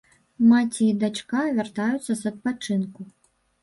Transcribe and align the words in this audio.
Маці 0.53 0.79
і 0.87 0.95
дачка 1.03 1.45
вяртаюцца 1.59 2.05
з 2.15 2.21
адпачынку. 2.35 3.01